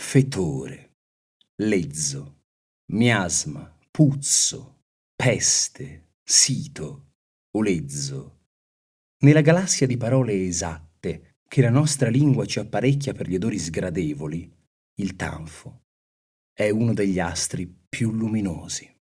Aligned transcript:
fetore, 0.00 0.96
lezzo, 1.62 2.44
miasma, 2.94 3.78
puzzo, 3.90 4.80
peste, 5.14 6.14
sito, 6.24 7.12
olezzo. 7.56 8.38
Nella 9.22 9.42
galassia 9.42 9.86
di 9.86 9.96
parole 9.96 10.32
esatte 10.46 11.36
che 11.46 11.60
la 11.60 11.70
nostra 11.70 12.08
lingua 12.08 12.44
ci 12.46 12.58
apparecchia 12.58 13.12
per 13.12 13.28
gli 13.28 13.36
odori 13.36 13.58
sgradevoli, 13.58 14.52
il 15.00 15.14
tanfo 15.14 15.82
è 16.52 16.70
uno 16.70 16.92
degli 16.92 17.20
astri 17.20 17.72
più 17.88 18.10
luminosi. 18.10 18.92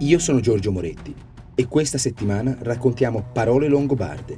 Io 0.00 0.18
sono 0.18 0.40
Giorgio 0.40 0.72
Moretti 0.72 1.14
e 1.54 1.66
questa 1.68 1.96
settimana 1.96 2.54
raccontiamo 2.60 3.30
parole 3.32 3.68
longobarde. 3.68 4.36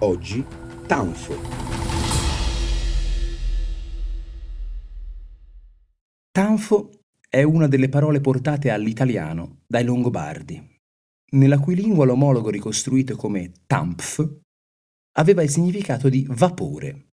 Oggi, 0.00 0.44
tanfo. 0.86 1.71
Tanfo 6.42 6.90
è 7.28 7.44
una 7.44 7.68
delle 7.68 7.88
parole 7.88 8.20
portate 8.20 8.70
all'italiano 8.70 9.60
dai 9.64 9.84
longobardi, 9.84 10.80
nella 11.34 11.60
cui 11.60 11.76
lingua 11.76 12.04
l'omologo 12.04 12.50
ricostruito 12.50 13.14
come 13.14 13.52
tampf 13.64 14.40
aveva 15.18 15.44
il 15.44 15.50
significato 15.50 16.08
di 16.08 16.26
vapore. 16.28 17.10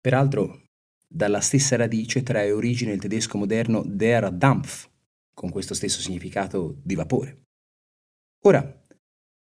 Peraltro, 0.00 0.68
dalla 1.06 1.42
stessa 1.42 1.76
radice 1.76 2.22
trae 2.22 2.50
origine 2.50 2.92
il 2.92 3.00
tedesco 3.00 3.36
moderno 3.36 3.82
der 3.84 4.32
Dampf, 4.32 4.88
con 5.34 5.50
questo 5.50 5.74
stesso 5.74 6.00
significato 6.00 6.80
di 6.82 6.94
vapore. 6.94 7.42
Ora, 8.44 8.82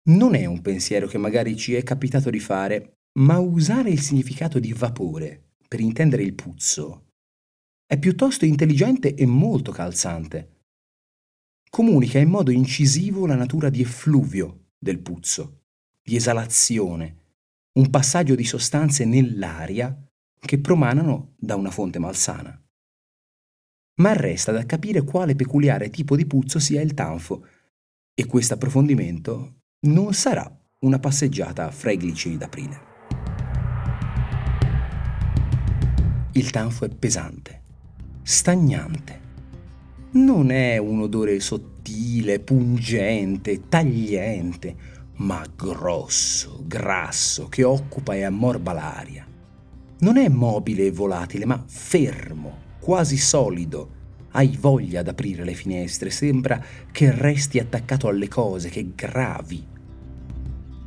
non 0.09 0.35
è 0.35 0.45
un 0.45 0.61
pensiero 0.61 1.07
che 1.07 1.17
magari 1.17 1.57
ci 1.57 1.73
è 1.73 1.81
capitato 1.81 2.29
di 2.29 2.39
fare, 2.39 2.97
ma 3.17 3.39
usare 3.39 3.89
il 3.89 3.99
significato 3.99 4.59
di 4.59 4.73
vapore 4.73 5.53
per 5.67 5.79
intendere 5.79 6.21
il 6.21 6.35
puzzo 6.35 7.05
è 7.89 7.97
piuttosto 7.97 8.45
intelligente 8.45 9.15
e 9.15 9.25
molto 9.25 9.71
calzante. 9.71 10.57
Comunica 11.69 12.19
in 12.19 12.29
modo 12.29 12.51
incisivo 12.51 13.25
la 13.25 13.35
natura 13.35 13.69
di 13.69 13.81
effluvio 13.81 14.73
del 14.77 14.99
puzzo, 14.99 15.63
di 16.01 16.15
esalazione, 16.15 17.17
un 17.79 17.89
passaggio 17.89 18.35
di 18.35 18.43
sostanze 18.43 19.05
nell'aria 19.05 19.97
che 20.39 20.59
promanano 20.59 21.33
da 21.37 21.55
una 21.55 21.71
fonte 21.71 21.97
malsana 21.97 22.61
ma 23.99 24.13
resta 24.13 24.51
da 24.51 24.65
capire 24.65 25.03
quale 25.03 25.35
peculiare 25.35 25.89
tipo 25.89 26.15
di 26.15 26.25
puzzo 26.25 26.59
sia 26.59 26.81
il 26.81 26.93
tanfo, 26.93 27.45
e 28.13 28.25
questo 28.25 28.53
approfondimento 28.53 29.61
non 29.87 30.13
sarà 30.13 30.49
una 30.79 30.99
passeggiata 30.99 31.69
fra 31.71 31.91
i 31.91 31.97
glicini 31.97 32.37
d'aprile. 32.37 32.87
Il 36.33 36.49
tanfo 36.51 36.85
è 36.85 36.89
pesante, 36.89 37.58
stagnante. 38.21 39.27
Non 40.11 40.51
è 40.51 40.77
un 40.77 41.01
odore 41.01 41.39
sottile, 41.39 42.39
pungente, 42.39 43.67
tagliente, 43.69 44.75
ma 45.17 45.45
grosso, 45.55 46.63
grasso, 46.65 47.47
che 47.49 47.63
occupa 47.63 48.15
e 48.15 48.23
ammorba 48.23 48.73
l'aria. 48.73 49.27
Non 49.99 50.17
è 50.17 50.29
mobile 50.29 50.85
e 50.85 50.91
volatile, 50.91 51.45
ma 51.45 51.61
fermo, 51.65 52.57
quasi 52.79 53.17
solido. 53.17 53.97
Hai 54.31 54.55
voglia 54.59 55.01
d'aprire 55.01 55.43
le 55.43 55.53
finestre, 55.53 56.09
sembra 56.09 56.63
che 56.91 57.11
resti 57.11 57.59
attaccato 57.59 58.07
alle 58.07 58.27
cose, 58.27 58.69
che 58.69 58.91
gravi. 58.95 59.65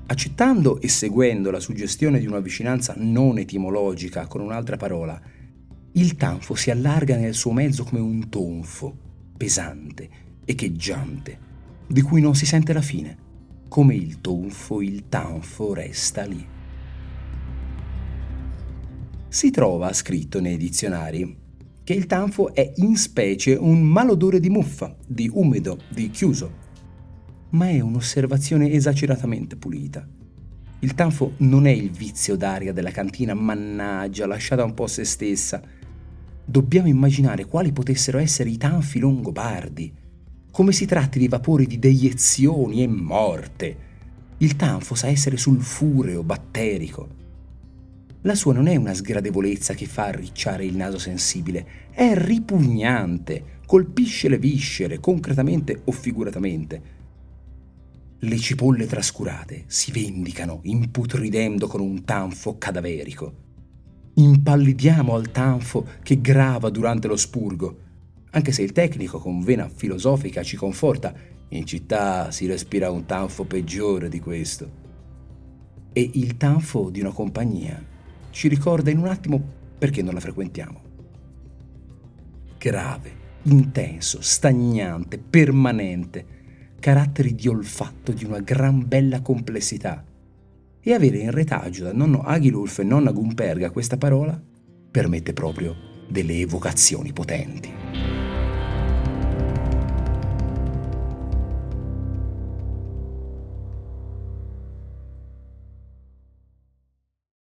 Accettando 0.06 0.80
e 0.80 0.88
seguendo 0.88 1.50
la 1.50 1.60
suggestione 1.60 2.18
di 2.18 2.26
una 2.26 2.40
vicinanza 2.40 2.94
non 2.96 3.38
etimologica 3.38 4.26
con 4.26 4.40
un'altra 4.40 4.76
parola, 4.76 5.20
il 5.92 6.16
tanfo 6.16 6.54
si 6.54 6.70
allarga 6.70 7.16
nel 7.16 7.34
suo 7.34 7.52
mezzo 7.52 7.84
come 7.84 8.00
un 8.00 8.28
tonfo, 8.28 8.96
pesante, 9.36 10.08
echeggiante, 10.44 11.38
di 11.86 12.00
cui 12.00 12.20
non 12.20 12.34
si 12.34 12.46
sente 12.46 12.72
la 12.72 12.80
fine. 12.80 13.18
Come 13.68 13.94
il 13.94 14.20
tonfo, 14.20 14.80
il 14.80 15.08
tanfo 15.08 15.74
resta 15.74 16.24
lì. 16.24 16.46
Si 19.28 19.50
trova 19.50 19.92
scritto 19.92 20.40
nei 20.40 20.56
dizionari 20.56 21.38
che 21.84 21.94
il 21.94 22.06
tanfo 22.06 22.54
è 22.54 22.72
in 22.76 22.96
specie 22.96 23.54
un 23.54 23.82
malodore 23.82 24.40
di 24.40 24.48
muffa, 24.48 24.96
di 25.06 25.28
umido, 25.32 25.78
di 25.88 26.10
chiuso. 26.10 26.60
Ma 27.50 27.68
è 27.68 27.80
un'osservazione 27.80 28.70
esageratamente 28.70 29.56
pulita. 29.56 30.06
Il 30.80 30.94
tanfo 30.94 31.34
non 31.38 31.66
è 31.66 31.70
il 31.70 31.90
vizio 31.90 32.36
d'aria 32.36 32.72
della 32.72 32.90
cantina 32.90 33.34
mannaggia, 33.34 34.26
lasciata 34.26 34.64
un 34.64 34.74
po' 34.74 34.84
a 34.84 34.88
se 34.88 35.04
stessa. 35.04 35.62
Dobbiamo 36.44 36.88
immaginare 36.88 37.46
quali 37.46 37.72
potessero 37.72 38.18
essere 38.18 38.50
i 38.50 38.56
tanfi 38.56 38.98
longobardi, 38.98 39.92
come 40.50 40.72
si 40.72 40.86
tratti 40.86 41.18
di 41.18 41.28
vapori 41.28 41.66
di 41.66 41.78
deiezioni 41.78 42.82
e 42.82 42.86
morte. 42.86 43.76
Il 44.38 44.56
tanfo 44.56 44.94
sa 44.94 45.06
essere 45.06 45.36
sulfureo, 45.36 46.22
batterico, 46.22 47.20
la 48.24 48.36
sua 48.36 48.52
non 48.52 48.68
è 48.68 48.76
una 48.76 48.94
sgradevolezza 48.94 49.74
che 49.74 49.86
fa 49.86 50.04
arricciare 50.04 50.64
il 50.64 50.76
naso 50.76 50.96
sensibile, 50.96 51.90
è 51.90 52.12
ripugnante, 52.14 53.60
colpisce 53.66 54.28
le 54.28 54.38
viscere, 54.38 55.00
concretamente 55.00 55.80
o 55.84 55.90
figuratamente. 55.90 56.82
Le 58.20 58.38
cipolle 58.38 58.86
trascurate 58.86 59.64
si 59.66 59.90
vendicano, 59.90 60.60
imputridendo 60.62 61.66
con 61.66 61.80
un 61.80 62.04
tanfo 62.04 62.58
cadaverico. 62.58 63.50
Impallidiamo 64.14 65.14
al 65.14 65.30
tanfo 65.30 65.86
che 66.02 66.20
grava 66.20 66.68
durante 66.68 67.08
lo 67.08 67.16
spurgo, 67.16 67.78
anche 68.30 68.52
se 68.52 68.62
il 68.62 68.72
tecnico 68.72 69.18
con 69.18 69.42
vena 69.42 69.68
filosofica 69.68 70.42
ci 70.42 70.56
conforta, 70.56 71.14
in 71.48 71.64
città 71.64 72.30
si 72.30 72.46
respira 72.46 72.90
un 72.90 73.06
tanfo 73.06 73.44
peggiore 73.44 74.08
di 74.08 74.20
questo. 74.20 74.80
E 75.92 76.10
il 76.14 76.36
tanfo 76.36 76.90
di 76.90 77.00
una 77.00 77.12
compagnia 77.12 77.82
ci 78.30 78.48
ricorda 78.48 78.90
in 78.90 78.98
un 78.98 79.06
attimo 79.06 79.42
perché 79.78 80.02
non 80.02 80.14
la 80.14 80.20
frequentiamo. 80.20 80.80
Grave, 82.58 83.12
intenso, 83.44 84.20
stagnante, 84.20 85.18
permanente, 85.18 86.26
caratteri 86.78 87.34
di 87.34 87.48
olfatto 87.48 88.12
di 88.12 88.24
una 88.24 88.40
gran 88.40 88.86
bella 88.86 89.22
complessità. 89.22 90.04
E 90.84 90.92
avere 90.92 91.18
in 91.18 91.30
retaggio 91.30 91.84
da 91.84 91.92
nonno 91.92 92.22
Aghilulf 92.22 92.80
e 92.80 92.82
nonna 92.82 93.12
Gumperga 93.12 93.70
questa 93.70 93.96
parola 93.96 94.40
permette 94.90 95.32
proprio 95.32 95.76
delle 96.08 96.40
evocazioni 96.40 97.12
potenti. 97.12 98.11